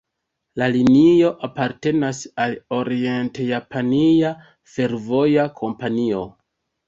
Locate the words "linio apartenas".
0.75-2.21